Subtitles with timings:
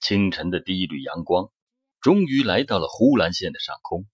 [0.00, 1.52] 清晨的第一缕阳光，
[2.00, 4.06] 终于来到了呼兰县的上空，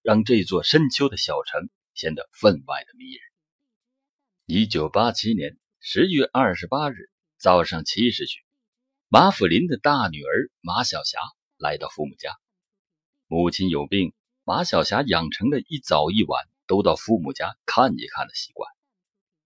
[0.00, 3.20] 让这座深秋的小城显得分外的迷人。
[4.46, 8.38] 一九八七年十月二十八日早上七时许，
[9.08, 11.18] 马辅林的大女儿马晓霞
[11.56, 12.36] 来到父母家。
[13.26, 14.14] 母亲有病，
[14.44, 18.70] 马晓霞养成了一早一晚都到父母家看一看的习惯。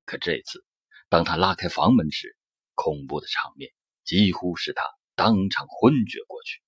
[0.04, 0.62] 可这次，
[1.08, 2.36] 当她拉开房门时，
[2.74, 3.72] 恐怖的场面
[4.04, 4.82] 几乎使她。
[5.16, 6.60] 当场昏厥过去。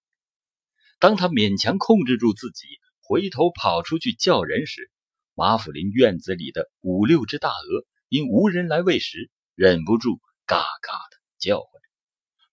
[0.98, 2.66] 当他勉强控制住自己，
[3.02, 4.90] 回头跑出去叫人时，
[5.34, 11.88] 马府林院子里的五六只大鹅因无人来喂食，忍不住嘎嘎的叫唤着，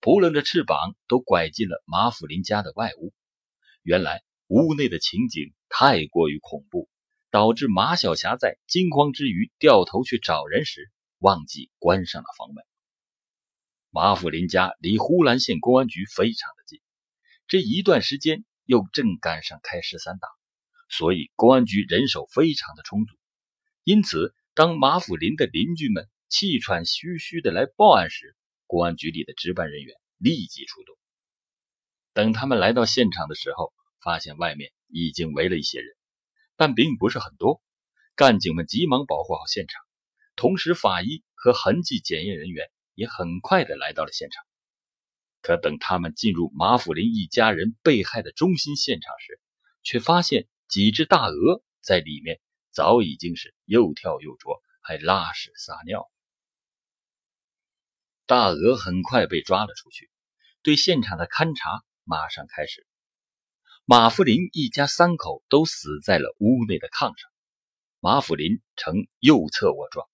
[0.02, 3.14] 扑棱着翅膀都拐进了马府林家的外屋。
[3.81, 6.89] 原来屋内的情景太过于恐怖，
[7.31, 12.64] 导致马小霞在惊慌之余掉头去找人时，忘记关上了房门。
[13.95, 16.81] 马府林家离呼兰县公安局非常的近，
[17.48, 20.28] 这一段时间又正赶上开十三大，
[20.89, 23.16] 所以公安局人手非常的充足。
[23.86, 28.36] 因此，当马府林的邻居们气喘吁吁的来报案时，
[28.67, 30.94] 公安局里的值班人员立即出动。
[32.11, 33.72] 等他们来到现场的时候，
[34.03, 35.95] 发现外面已经围了一些人，
[36.58, 37.61] 但并不是很多。
[38.16, 39.81] 干警们急忙保护好现场，
[40.36, 42.70] 同时法医和痕迹检验人员。
[42.96, 44.44] 也很快的来到了现场，
[45.42, 49.40] 可等他们进入马府林一家人被害的中心现场时，
[49.84, 52.40] 却发现几只大鹅在里面
[52.72, 56.10] 早已经是又跳又啄，还拉屎撒尿。
[58.26, 60.10] 大鹅很快被抓了出去，
[60.64, 62.88] 对现场的勘查马上开始。
[63.84, 67.30] 马福林一家三口都死在了屋内的炕上，
[68.00, 70.08] 马福林呈右侧卧状，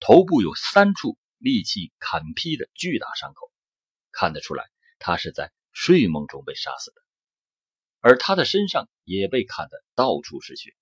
[0.00, 1.18] 头部有三处。
[1.38, 3.50] 利器砍劈的巨大伤口，
[4.12, 4.64] 看得出来
[4.98, 7.00] 他是在睡梦中被杀死的，
[8.00, 10.74] 而他的身上也被砍得到处是血，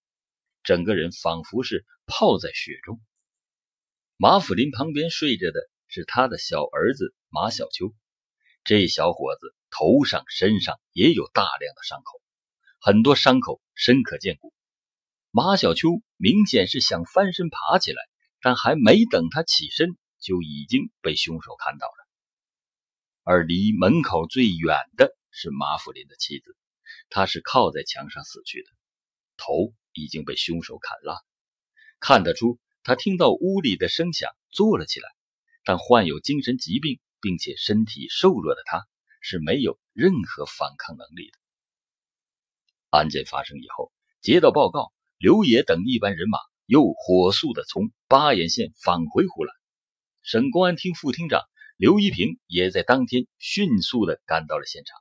[0.62, 3.00] 整个人仿佛是泡在血中。
[4.16, 7.94] 马府林旁边睡着的是他的小儿子马小秋，
[8.64, 12.20] 这小伙子头上、身上也有大量的伤口，
[12.80, 14.54] 很多伤口深可见骨。
[15.30, 18.02] 马小秋明显是想翻身爬起来，
[18.40, 19.98] 但还没等他起身。
[20.26, 22.08] 就已经被凶手看到了，
[23.22, 26.56] 而离门口最远的是马福林的妻子，
[27.10, 28.68] 她是靠在墙上死去的，
[29.36, 31.16] 头已经被凶手砍烂。
[32.00, 35.08] 看得出，他听到屋里的声响坐了起来，
[35.62, 38.84] 但患有精神疾病并且身体瘦弱的他，
[39.20, 41.38] 是没有任何反抗能力的。
[42.90, 49.54] 案件发生以后，接到报告，刘野等一班人马又火速的从巴彦县返回湖南。
[50.26, 51.42] 省公安厅副厅长
[51.76, 54.98] 刘一平也在当天迅速地赶到了现场。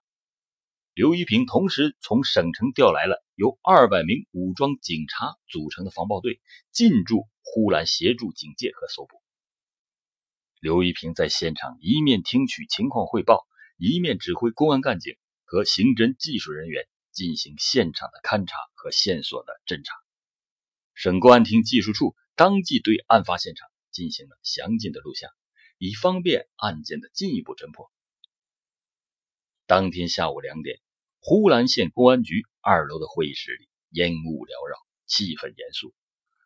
[0.93, 6.39] 刘一平同时从省城调来了由二百名武装警察组成的防暴队，
[6.71, 9.19] 进驻呼兰协助警戒和搜捕。
[10.59, 13.47] 刘一平在现场一面听取情况汇报，
[13.77, 19.95] 一面指挥公安干警和刑侦技术人员进行现场的勘查和线索的侦查。
[20.93, 23.67] 省公安厅技术处当即对案发现场。
[23.95, 25.31] 进行了详尽的录像，
[25.77, 27.89] 以方便案件的进一步侦破。
[29.65, 30.81] 当天下午两点，
[31.21, 35.93] 呼兰县公安局二楼的会议室里烟雾缭绕，气氛严肃。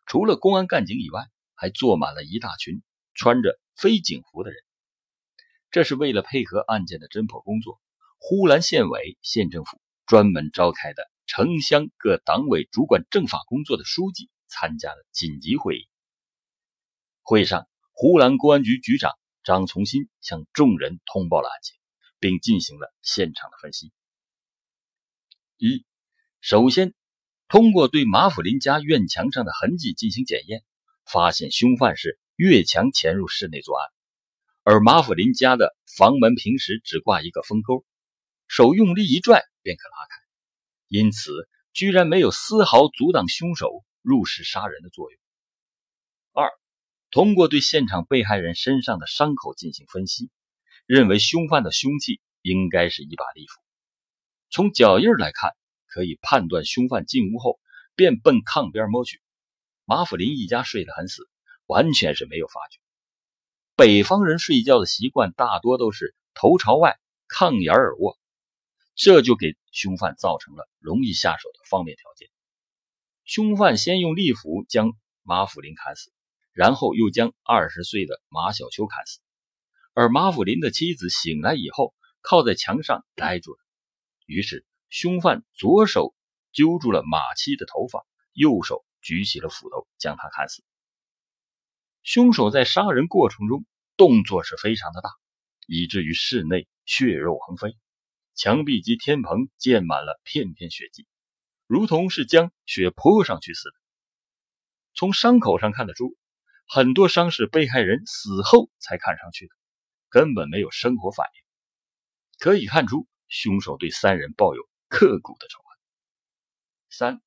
[0.06, 2.84] 除了公安干警以外，还坐满了一大群
[3.14, 4.62] 穿着非警服的人。
[5.72, 7.80] 这是为了配合案件的侦破工作，
[8.18, 15.88] 呼兰县委、县政府专门召开的城乡各党委主管政法工作的书记参加了紧急会议。
[17.22, 19.12] 会上，湖南公安局局长
[19.44, 21.76] 张从新向众人通报了案情，
[22.18, 23.92] 并进行了现场的分析。
[25.56, 25.84] 一，
[26.40, 26.94] 首先
[27.48, 30.64] 通过对马府林家院墙上的痕迹进行检验，
[31.04, 33.88] 发现凶犯是越墙潜入室内作案，
[34.62, 37.84] 而马府林家的房门平时只挂一个风钩，
[38.48, 40.22] 手用力一拽便可拉开，
[40.88, 41.30] 因此
[41.72, 45.20] 居然没有丝毫阻挡凶手入室杀人的作用。
[46.32, 46.50] 二
[47.10, 50.30] 通过对现场被害人身上的伤口进行分析，
[50.86, 53.60] 认为凶犯的凶器应该是一把利斧。
[54.48, 55.50] 从脚印来看，
[55.88, 57.58] 可以判断凶犯进屋后
[57.96, 59.20] 便奔炕边摸去。
[59.84, 61.28] 马府林一家睡得很死，
[61.66, 62.78] 完全是没有发觉。
[63.74, 66.96] 北方人睡觉的习惯大多都是头朝外，
[67.28, 68.16] 炕沿而卧，
[68.94, 72.28] 这就给凶犯造成了容易下手的方便条件。
[73.24, 74.92] 凶犯先用利斧将
[75.24, 76.12] 马府林砍死。
[76.52, 79.20] 然后又将二十岁的马小秋砍死，
[79.94, 83.58] 而马福林的妻子醒来以后，靠在墙上呆住了，
[84.26, 86.14] 于是凶犯左手
[86.52, 90.64] 揪住了马七的头发，右手举起了斧头将他砍死。
[92.02, 93.64] 凶手在杀人过程中
[93.96, 95.10] 动作是非常的大，
[95.66, 97.76] 以至于室内血肉横飞，
[98.34, 101.06] 墙壁及天棚溅满了片片血迹，
[101.66, 103.74] 如同是将血泼上去似的。
[104.94, 106.16] 从伤口上看得出，
[106.72, 109.54] 很多伤是被害人死后才看上去的，
[110.08, 111.42] 根本没有生活反应。
[112.38, 115.78] 可以看出，凶手对三人抱有刻骨的仇恨。
[116.88, 117.22] 三，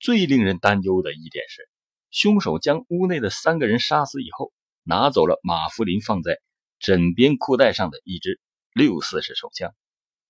[0.00, 1.68] 最令人担忧的一点是。
[2.10, 4.52] 凶手将屋内的三个人杀死以后，
[4.82, 6.40] 拿走了马福林放在
[6.80, 8.40] 枕边裤带上的一支
[8.72, 9.72] 六四式手枪。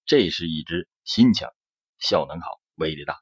[0.04, 1.48] 这是一支新枪，
[1.98, 3.18] 效能好，威力大。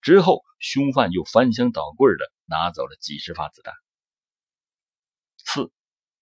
[0.00, 3.74] 之后，凶犯又翻箱倒柜的拿走了几十发子弹。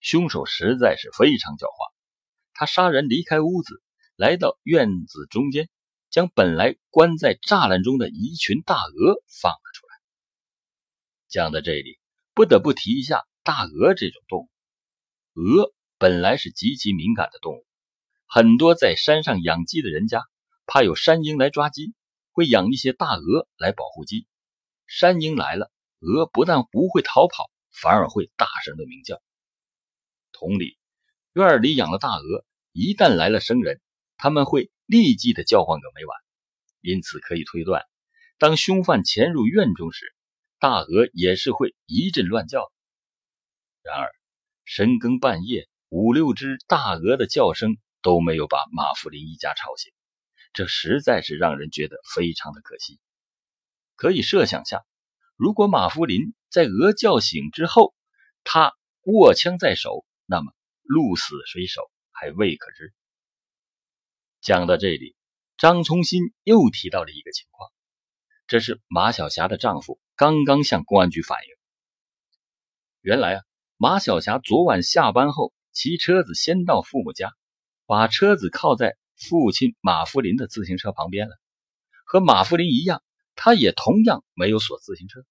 [0.01, 1.93] 凶手实在是非常狡猾。
[2.53, 3.81] 他杀人离开屋子，
[4.15, 5.69] 来到院子中间，
[6.09, 9.93] 将本来关在栅栏中的一群大鹅放了出来。
[11.29, 11.99] 讲到这里，
[12.33, 14.49] 不得不提一下大鹅这种动物。
[15.33, 17.65] 鹅本来是极其敏感的动物，
[18.25, 20.23] 很多在山上养鸡的人家，
[20.65, 21.93] 怕有山鹰来抓鸡，
[22.31, 24.27] 会养一些大鹅来保护鸡。
[24.87, 29.21] 山鹰来了，鹅不但不会逃跑，反而会大声的鸣叫。
[30.41, 30.75] 同理，
[31.33, 33.79] 院里养了大鹅，一旦来了生人，
[34.17, 36.17] 他们会立即的叫唤个没完。
[36.81, 37.85] 因此可以推断，
[38.39, 40.15] 当凶犯潜入院中时，
[40.57, 42.73] 大鹅也是会一阵乱叫。
[43.83, 44.09] 然而，
[44.65, 49.93] 深更半夜，五六只大鹅的叫声都没有把马福林一家吵醒，
[50.53, 52.99] 这实在是让人觉得非常的可惜。
[53.95, 54.83] 可以设想下，
[55.35, 57.93] 如果马福林在鹅叫醒之后，
[58.43, 58.73] 他
[59.03, 62.93] 握枪在手，那么鹿死谁手还未可知。
[64.39, 65.13] 讲到这里，
[65.57, 67.69] 张从新又提到了一个情况，
[68.47, 69.99] 这是马小霞的丈夫。
[70.15, 71.49] 刚刚向公安局反映，
[73.01, 73.43] 原来啊，
[73.75, 77.33] 马小霞昨晚下班后骑车子先到父母家，
[77.85, 81.37] 把车子靠在父亲马福林的自行车旁边了。
[82.05, 83.03] 和马福林一样，
[83.35, 85.25] 他也同样没有锁自行车。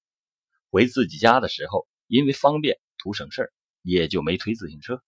[0.69, 5.03] 回自己家的时候，因为方便图省事儿也就没推自行车。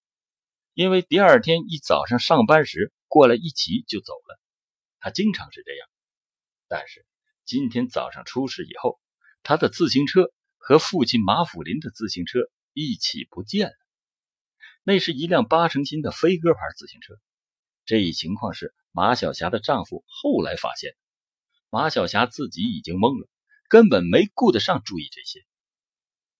[0.74, 4.40] 因为第二天一早上上班时过来一骑就走了，
[5.00, 5.88] 他经常是这样。
[6.68, 7.06] 但是
[7.44, 8.98] 今天早上出事以后。
[9.44, 12.38] 他的自行车和父亲马福林的自行车
[12.74, 13.74] 一起不见了，
[14.84, 17.14] 那是一辆八成新的飞鸽牌自行车。
[17.84, 20.94] 这一情况是马小霞的丈夫后来发现，
[21.70, 23.28] 马小霞自己已经懵了，
[23.68, 25.44] 根本没顾得上注意这些。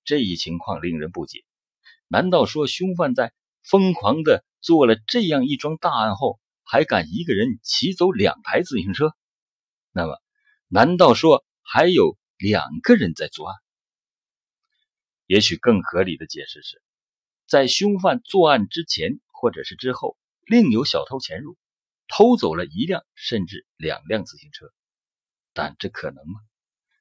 [0.04, 1.44] 这一情况令人不解，
[2.12, 3.32] 难道说凶犯在
[3.62, 9.16] 疯狂的做了这样一桩大案后，还敢一个人骑走两台自行车？
[9.92, 10.20] 那么，
[10.68, 12.16] 难道说还有？
[12.38, 13.56] 两个人在作案，
[15.26, 16.82] 也许更合理的解释是，
[17.46, 21.56] 在凶犯作案之前或者是之后，另有小偷潜入，
[22.08, 24.66] 偷走了一辆甚至两辆自行车。
[25.52, 26.40] 但这可能吗？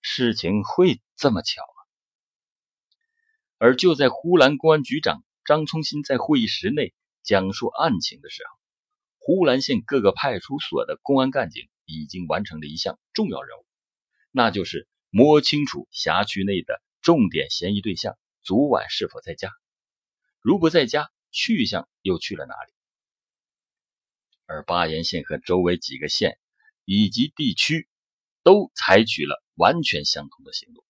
[0.04, 1.81] 事情会这么巧吗？
[3.62, 8.58] 而就在呼兰公安局长张聪新在会议室内讲述案情的时候，
[9.20, 13.66] 呼兰县各个派出所的公安干警已经完成了一项重要任务，
[14.32, 14.88] 那就是。
[15.14, 19.52] 摸清楚辖区内的重点嫌疑对象昨晚是否在家，
[20.40, 22.72] 如不在家，去向又去了哪里？
[24.46, 26.40] 而巴彦县和周围几个县
[26.86, 27.90] 以及地区
[28.42, 30.82] 都采取了完全相同的行动。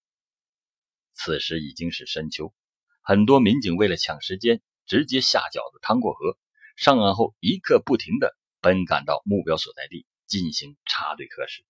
[1.15, 2.53] 此时已经是深秋，
[3.01, 6.37] 很多民警为了抢时间，直接下饺子趟过河，
[6.75, 11.63] 上岸后一刻不停的奔赶到目标所在地进行插队核实。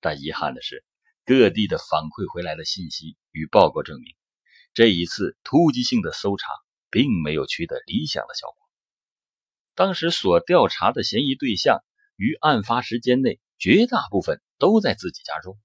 [0.00, 0.84] 但遗憾的是。
[1.26, 4.16] 各地的反馈回来的信息与报告证明，
[4.74, 6.48] 这一次突击性的搜查
[6.90, 8.56] 并没有取得理想的效果。
[9.76, 11.84] 当时所调查的嫌疑对象
[12.16, 15.56] 于案发时间内，绝大部分都在自己家中，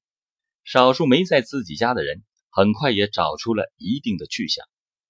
[0.66, 2.24] 少数没在自己家的人，
[2.56, 4.66] 很快也找出了一定的去向，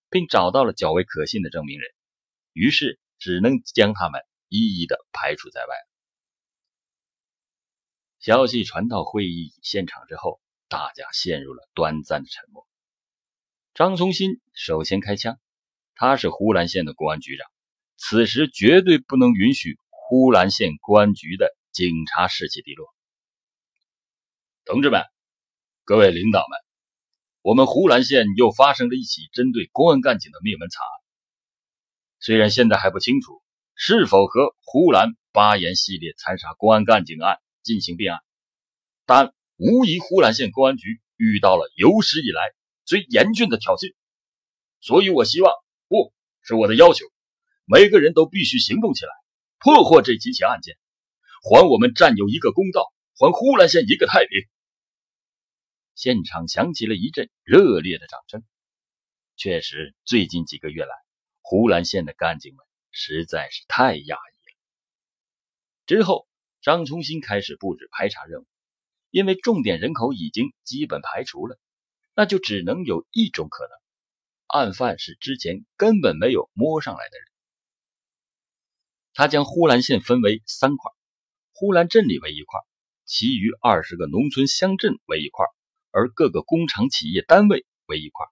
[0.09, 1.89] 并找到了较为可信的证明人，
[2.53, 5.75] 于是只能将他们一一的排除在外。
[8.19, 10.41] 消息传到会议现场之后。
[10.67, 12.67] 大家陷入了短暂的沉默。
[13.75, 15.39] 张从新首先开枪，
[15.93, 17.47] 他是呼兰县的公安局长，
[17.97, 22.87] 此时绝对不能允许呼兰县公安局的警察士气低落。
[24.65, 25.03] 同志们，
[25.83, 26.57] 各位领导们，
[27.45, 30.89] 我们呼兰县又发生了一起针对公安干警的灭门惨案。
[32.19, 33.43] 虽然现在还不清楚
[33.75, 38.19] 是否和呼兰巴彦系列残杀公安干警案进行并案，
[39.05, 42.41] 但无疑呼兰县公安局遇到了有史以来
[42.83, 43.93] 最严峻的挑衅，
[44.81, 45.53] 所以我希望，
[45.87, 46.11] 不
[46.41, 47.05] 是我的要求，
[47.65, 49.11] 每个人都必须行动起来，
[49.59, 50.75] 破获这几起案件，
[51.43, 54.47] 还我们战友一个公道，还呼兰县一个太平。
[55.95, 58.43] 现场响起了一阵热烈的掌声。
[59.37, 60.93] 确实，最近几个月来，
[61.41, 64.57] 呼兰县的干警们实在是太压抑了。
[65.85, 66.27] 之后，
[66.61, 68.47] 张崇新开始布置排查任务，
[69.09, 71.57] 因为重点人口已经基本排除了，
[72.13, 73.71] 那就只能有一种可能：
[74.47, 77.27] 案犯是之前根本没有摸上来的人。
[79.13, 80.91] 他将呼兰县分为三块：
[81.53, 82.59] 呼兰镇里为一块，
[83.05, 85.45] 其余二十个农村乡镇为一块。
[85.95, 88.25] 而各个工厂、企业单位为一块，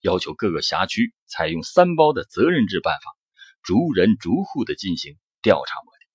[0.00, 3.16] 要求各个辖区采用三包的责任制办法，
[3.64, 6.06] 逐人逐户的进行调查摸底。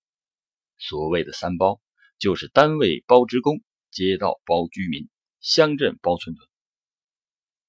[0.77, 1.81] 所谓的三包，
[2.17, 5.09] 就是单位包职工，街道包居民，
[5.41, 6.47] 乡镇包村屯。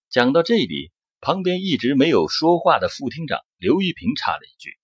[0.09, 4.79] 讲到这里，旁边一直没有说话的副厅长刘一平插了一句：“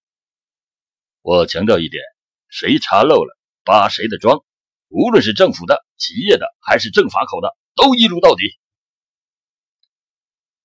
[1.23, 2.03] 我强调一点，
[2.49, 4.45] 谁查漏了，扒谁的庄，
[4.89, 8.57] 无论是政府的、企业的，还是政法口的。”都一路到底。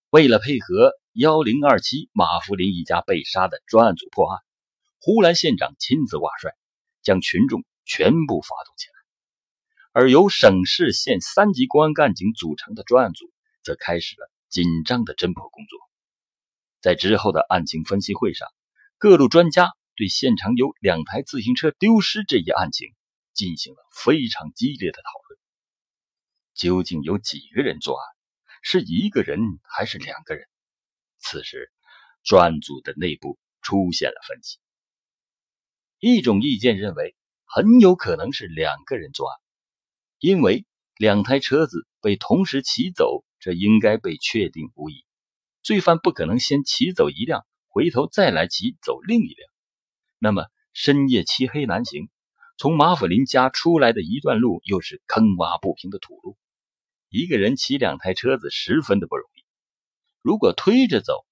[0.09, 4.39] 为了配合幺零二七马福林一家被杀的专案组破案，
[4.99, 6.55] 呼兰县长亲自挂帅，
[7.01, 8.93] 将群众全部发动起来。
[9.91, 13.29] 而由省市县三级公安干警组成的专案组，
[13.61, 15.79] 则开始了紧张的侦破工作。
[16.79, 18.47] 在之后的案情分析会上，
[18.97, 22.87] 各路专家对现场有两台自行车丢失这一案情
[23.33, 25.40] 进行了非常激烈的讨论。
[26.53, 28.05] 究竟有几个人作案？
[28.63, 30.47] 是一个人还是两个人？
[31.17, 31.71] 此时，
[32.23, 34.59] 专案组的内部出现了分歧。
[35.99, 37.15] 一种意见认为，
[37.45, 39.39] 很有可能是两个人作案，
[40.19, 40.65] 因为
[40.97, 45.05] 两台车子被同时骑走，这应该被确定无疑。
[45.63, 49.49] 罪犯不可能先骑走一辆，回头再来骑走另一辆。
[50.19, 52.09] 那么，深夜漆黑难行，
[52.57, 56.37] 从马府林家出来的一段路又是坑洼不平的土路。
[57.13, 59.43] 一个人骑两台车子十分的不容易，
[60.21, 61.25] 如果推着走，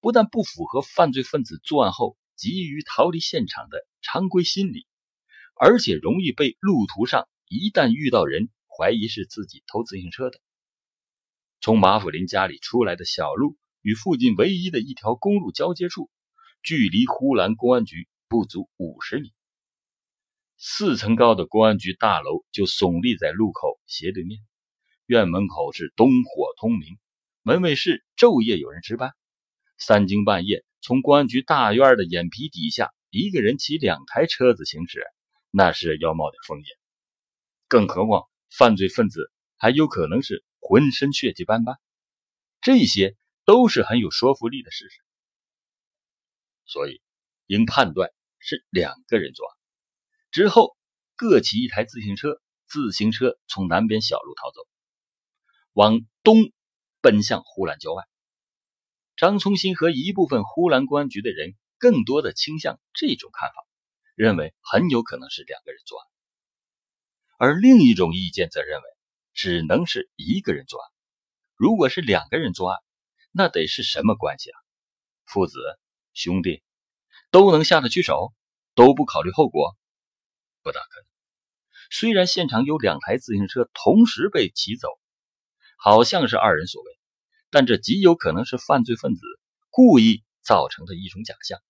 [0.00, 4.86] 不但不符合犯罪分子作案后急于逃离现场的常规心理，
[5.56, 8.48] 而且容易被路途上一旦遇到人
[8.78, 10.38] 怀疑是自己偷自行车的。
[11.60, 16.10] 从马福林家里出来的小路与附近唯一的一条公路交接处，
[16.62, 19.32] 距离呼兰公安局不足五十米，
[20.56, 24.38] 四层高的公安局大楼就耸立在路口斜对面。
[25.06, 26.98] 院门口是灯火通明，
[27.42, 29.12] 门卫室昼夜有人值班。
[29.76, 35.04] 三更半夜从公安局大院的眼皮底下，一个人骑两台车子行驶，
[35.50, 36.74] 那是要冒点风险。
[37.68, 41.76] 更何况犯罪分子还有可能是浑身血迹斑斑，
[42.62, 45.02] 这些都是很有说服力的事实。
[46.64, 47.02] 所以
[47.46, 49.56] 应判断是两个人作案。
[50.30, 50.78] 之后
[51.14, 54.66] 各骑一台自行车，自行车从南边小路逃走。
[55.74, 56.36] 往东
[57.00, 58.04] 奔向呼兰郊外，
[59.16, 63.54] 张聪新和一部分呼兰公安局的人更多的倾向这种看法，
[64.14, 66.06] 认为很有可能是两个人作案。
[67.38, 68.84] 而另一种意见则认为
[69.32, 70.88] 只能是一个人作案。
[71.56, 72.80] 如果是两个人作案，
[73.32, 74.58] 那得是什么关系啊？
[75.24, 75.58] 父子、
[76.12, 76.62] 兄弟
[77.32, 78.32] 都能下得去手，
[78.76, 79.76] 都不考虑后果？
[80.62, 81.06] 不大可能。
[81.90, 84.88] 虽然现场有两台自行车同时被骑走。
[85.84, 86.98] 好像是二人所为，
[87.50, 89.20] 但这极有可能是犯罪分子
[89.68, 91.60] 故意造成的一种假象。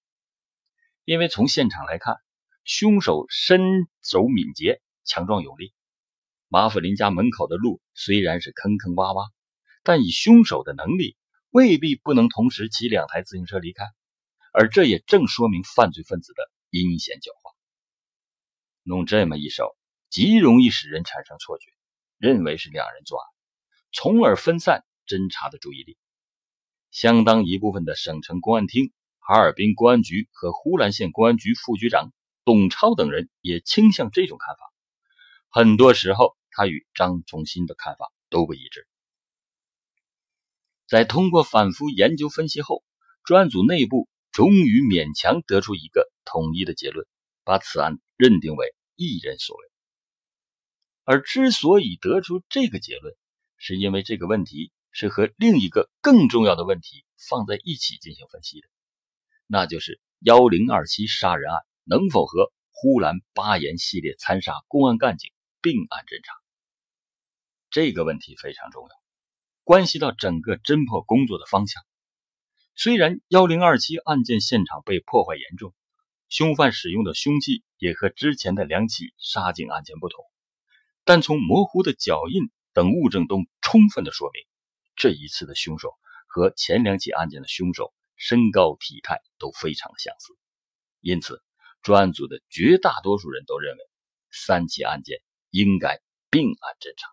[1.05, 2.19] 因为从现场来看，
[2.63, 3.61] 凶手身
[4.03, 5.75] 手敏捷、强壮有力。
[6.47, 9.33] 马府林家门口的路虽然是坑坑洼洼，
[9.83, 11.17] 但以凶手的能力，
[11.51, 13.85] 未必不能同时骑两台自行车离开。
[14.53, 17.53] 而这也正说明犯罪分子的阴险狡猾。
[18.85, 19.77] 弄这么一手，
[20.09, 21.73] 极容易使人产生错觉，
[22.17, 23.34] 认为是两人作案。
[23.95, 25.97] 从而分散侦查的注意力。
[26.91, 32.13] 相当一部分的省城公安厅、哈尔滨公安局和呼兰县公安局副局长
[32.45, 34.61] 董超等人也倾向这种看法。
[35.49, 38.87] 很多时候，他与张崇新的看法都不一致。
[40.89, 42.83] 在通过反复研究分析后，
[43.23, 47.07] 专案组内部终于勉强得出一个统一的结论，
[47.45, 49.65] 把此案认定为一人所为。
[51.05, 53.15] 而之所以得出这个结论，
[53.67, 58.69] 是因为这个问题是和另一个更重要的问题放在一起进行分析的，
[59.47, 66.35] 那就是幺零二七杀人案能否和呼兰巴彦系列残杀公安干警并案侦查。
[67.71, 68.91] 这个问题非常重要，
[69.63, 71.83] 关系到整个侦破工作的方向。
[72.75, 75.73] 虽然幺零二七案件现场被破坏严重，
[76.29, 80.23] 凶犯使用的凶器也和之前的两起杀警案件不同，
[81.07, 84.43] 但从模糊的脚印等物证都充分的说明，
[84.97, 85.95] 这一次的凶手
[86.27, 90.35] 和前两起案件的凶手身高体态都非常的相似。
[91.01, 91.43] 因此，
[91.83, 93.81] 专案组的绝大多数人都认为，
[94.31, 96.01] 三起案件应该
[96.31, 97.09] 并案侦查。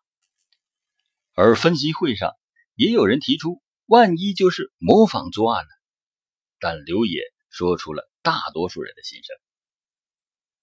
[1.33, 2.35] 而分析会上，
[2.75, 3.61] 也有人提出。
[3.85, 5.69] 万一就是模仿作案呢？
[6.59, 9.35] 但刘野说出了大多数人的心声：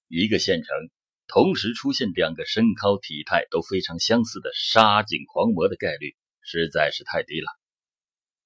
[0.06, 0.74] 一个县城
[1.28, 7.46] 同时出现两个身高体态都非常相似的杀警狂魔的概率实在是太低了。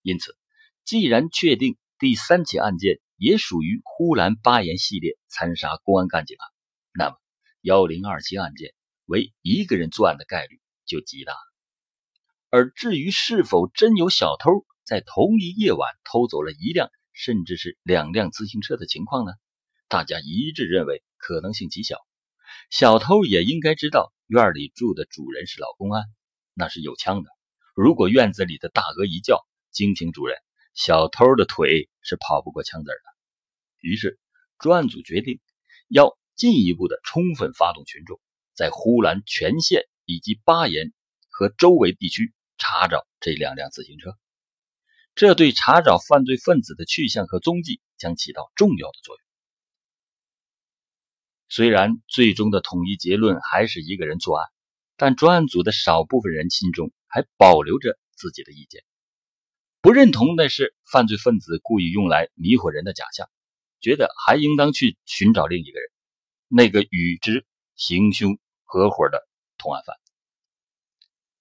[0.03, 0.37] 因此，
[0.85, 6.49] 既然确定第三起案件也属于呼兰巴彦系列残杀公安干警案，
[6.93, 7.17] 那么
[7.61, 8.75] 幺零二七案件
[9.07, 11.39] 为一个人作案的概率就极大了。
[12.51, 19.33] 而至于是否真有小偷，在同一夜晚偷走了一辆甚至是两辆自行车的情况呢？
[19.87, 21.99] 大家一致认为可能性极小。
[22.73, 26.05] 小偷也应该知道院里住的主人是老公安，
[26.55, 27.29] 那是有枪的。
[27.75, 30.38] 如果院子里的大鹅一叫惊醒主人，
[30.73, 32.97] 小偷的腿是跑不过枪子的。
[33.81, 34.19] 于是
[34.59, 35.38] 专案组决定
[35.87, 38.19] 要进一步的充分发动群众，
[38.55, 40.95] 在呼兰全县以及巴彦
[41.29, 44.17] 和周围地区查找这两辆自行车。
[45.14, 49.23] 这对查找犯罪分子的去向和踪迹将起到重要的作用。
[51.54, 54.49] 虽然最终的统一结论还是一个人作案，
[54.97, 58.82] 但专案组的少部分人心中还保留着自己的意见，
[59.82, 63.28] 不认同那是犯罪分子故意用来迷惑人的假象，
[63.82, 65.90] 觉得还应当去寻找另一个人，
[66.49, 67.44] 那个与之
[67.76, 69.21] 行凶合伙的
[69.59, 69.94] 同案犯。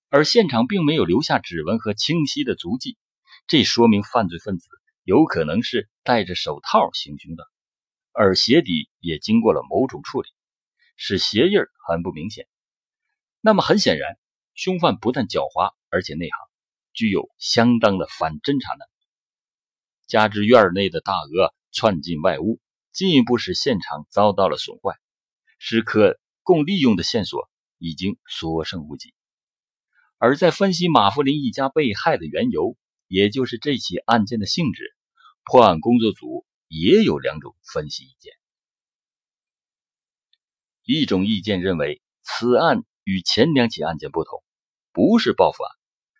[0.09, 2.97] 而现场并没有留下指纹和清晰的足迹。
[3.47, 4.67] 这说明犯罪分子
[5.05, 7.47] 有可能是戴着手套行凶的，
[8.13, 10.29] 而鞋底也经过了某种处理，
[10.95, 12.47] 使鞋印很不明显。
[13.39, 14.17] 那么很显然，
[14.53, 16.37] 凶犯不但狡猾，而且内行，
[16.93, 18.91] 具有相当的反侦查能力。
[20.07, 22.59] 加之院内的大鹅窜进外屋，
[22.91, 24.95] 进一步使现场遭到了损坏，
[25.59, 29.13] 使可供利用的线索已经所剩无几。
[30.17, 32.77] 而在分析马福林一家被害的缘由。
[33.13, 34.95] 也就是这起案件的性质，
[35.43, 38.31] 破案工作组也有两种分析意见。
[40.85, 44.41] 一种意见认为，此案与前两起案件不同，
[44.93, 45.75] 不是报复案，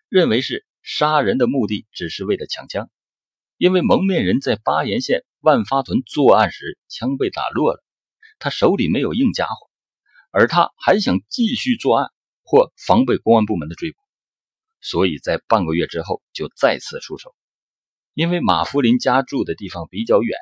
[0.09, 2.89] 认为是杀人的目的只是为了抢枪。
[3.55, 7.81] 因为蒙面人在巴彦县万发屯作案时，枪被打落了，
[8.37, 9.69] 他手里没有硬家伙，
[10.31, 12.09] 而他还想继续作案
[12.43, 13.97] 或防备公安部门的追捕。
[14.81, 17.33] 所以在半个月之后就再次出手，
[18.13, 20.37] 因为马福林家住的地方比较远，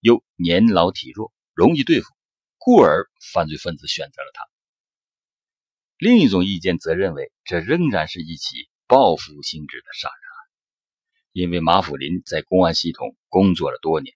[0.00, 2.08] 又年老体弱，容易对付，
[2.58, 4.44] 故而犯罪分子选择了他。
[5.98, 10.36] 另一种意见则认为，这仍然是一起报复性质的杀人案，
[11.32, 14.14] 因为马福林在公安系统工作了多年，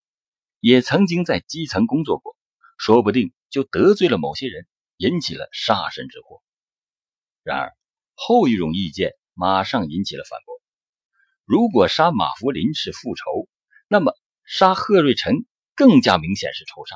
[0.60, 2.36] 也曾经在基层工作过，
[2.78, 6.42] 说不定就得罪了某些人，引起了杀身之祸。
[7.42, 7.76] 然而
[8.14, 9.12] 后一种意见。
[9.40, 10.47] 马上引起了反驳。
[11.48, 13.48] 如果杀马福林是复仇，
[13.88, 14.12] 那么
[14.44, 16.94] 杀贺瑞成更加明显是仇杀。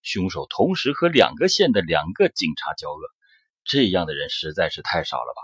[0.00, 2.98] 凶手同时和两个县的两个警察交恶，
[3.64, 5.42] 这样的人实在是太少了吧？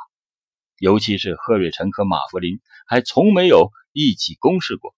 [0.78, 4.94] 尤其是贺瑞成和马福林还从没有一起公示过，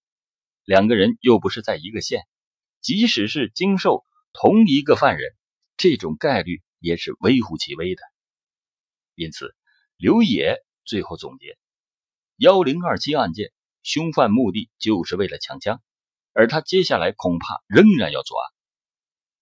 [0.63, 2.21] 两个人又不是在一个县，
[2.79, 5.35] 即使是经受同一个犯人，
[5.75, 8.01] 这种概率也是微乎其微的。
[9.15, 9.53] 因此，
[9.97, 10.55] 刘野。
[10.85, 11.57] 最后总结：
[12.37, 15.81] 幺零二七案件，凶犯目的就是为了抢枪，
[16.33, 18.53] 而他接下来恐怕仍然要作案。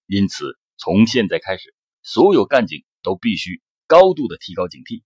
[0.05, 5.03] 因此，从现在开始，所有干警都必须高度的提高警惕，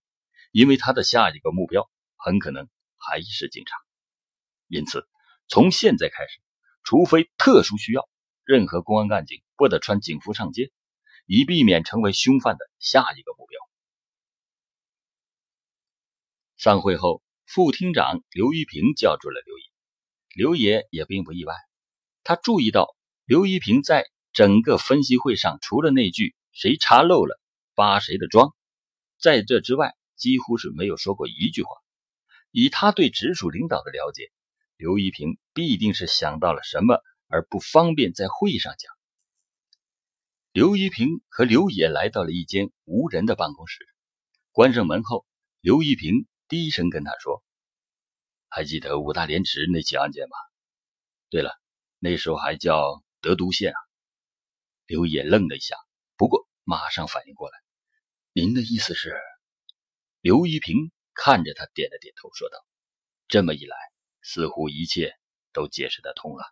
[0.52, 3.76] 因为他的下一个目标很可能还是警察。
[4.68, 5.04] 因此，
[5.48, 6.40] 从现在开始，
[6.84, 8.08] 除非特殊需要，
[8.44, 10.70] 任何公安干警不得穿警服上街，
[11.26, 13.58] 以避免成为凶犯的下一个目标。
[16.56, 17.20] 散会后，
[17.52, 19.64] 副厅长刘一平叫住了刘爷。
[20.36, 21.52] 刘爷也并不意外，
[22.22, 27.40] 他注意到刘一平在整个分析会上，除了那句“谁查漏了，
[27.74, 28.54] 扒谁的庄”，
[29.18, 31.70] 在这之外几乎是没有说过一句话。
[32.52, 34.30] 以他对直属领导的了解，
[34.76, 38.92] 刘一平必定是想到了什么，而不方便在会上讲。
[40.52, 43.88] 刘一平和刘野来到了一间无人的办公室，
[44.52, 45.26] 关上门后，
[45.60, 47.44] 刘一平低声跟他说
[48.50, 50.36] ：“还记得五大连池那起案件吗？
[51.28, 51.52] 对了，
[52.00, 53.78] 那时候还叫德都县啊。”
[54.86, 55.76] 刘野愣了一下，
[56.16, 57.56] 不过马上反应过来
[58.34, 59.16] ：“您的意思是？”
[60.20, 62.58] 刘一平看着他，点了点头，说道
[63.28, 63.76] ：“这么一来，
[64.20, 65.16] 似乎一切
[65.52, 66.42] 都解释得通了。”